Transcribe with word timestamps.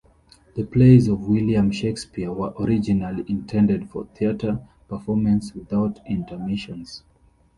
The 0.55 0.63
plays 0.63 1.07
of 1.07 1.27
William 1.27 1.69
Shakespeare 1.69 2.31
were 2.33 2.55
originally 2.59 3.23
intended 3.27 3.87
for 3.91 4.07
theatre 4.15 4.59
performance 4.87 5.53
without 5.53 5.99
intermissions. 6.07 7.03